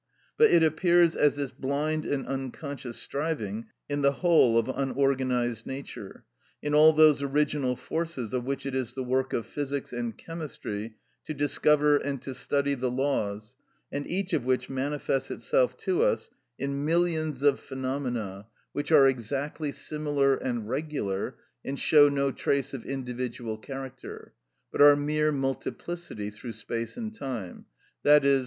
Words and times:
But 0.35 0.49
it 0.49 0.63
appears 0.63 1.15
as 1.15 1.35
this 1.35 1.51
blind 1.51 2.07
and 2.07 2.25
unconscious 2.25 2.97
striving 2.97 3.67
in 3.87 4.01
the 4.01 4.13
whole 4.13 4.57
of 4.57 4.67
unorganised 4.67 5.67
nature, 5.67 6.23
in 6.59 6.73
all 6.73 6.91
those 6.91 7.21
original 7.21 7.75
forces 7.75 8.33
of 8.33 8.43
which 8.43 8.65
it 8.65 8.73
is 8.73 8.95
the 8.95 9.03
work 9.03 9.31
of 9.31 9.45
physics 9.45 9.93
and 9.93 10.17
chemistry 10.17 10.95
to 11.25 11.35
discover 11.35 11.97
and 11.97 12.19
to 12.23 12.33
study 12.33 12.73
the 12.73 12.89
laws, 12.89 13.55
and 13.91 14.07
each 14.07 14.33
of 14.33 14.43
which 14.43 14.71
manifests 14.71 15.29
itself 15.29 15.77
to 15.77 16.01
us 16.01 16.31
in 16.57 16.83
millions 16.83 17.43
of 17.43 17.59
phenomena 17.59 18.47
which 18.71 18.91
are 18.91 19.07
exactly 19.07 19.71
similar 19.71 20.35
and 20.35 20.67
regular, 20.67 21.35
and 21.63 21.77
show 21.79 22.09
no 22.09 22.31
trace 22.31 22.73
of 22.73 22.85
individual 22.85 23.55
character, 23.55 24.33
but 24.71 24.81
are 24.81 24.95
mere 24.95 25.31
multiplicity 25.31 26.31
through 26.31 26.53
space 26.53 26.97
and 26.97 27.13
time, 27.13 27.65
_i.e. 28.03 28.39